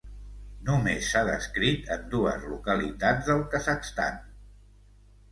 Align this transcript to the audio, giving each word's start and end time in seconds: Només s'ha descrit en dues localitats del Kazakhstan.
Només 0.67 1.09
s'ha 1.09 1.19
descrit 1.27 1.91
en 1.95 2.07
dues 2.13 2.47
localitats 2.53 3.27
del 3.27 3.43
Kazakhstan. 3.57 4.17